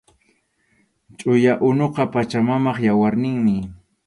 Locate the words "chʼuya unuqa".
1.17-2.03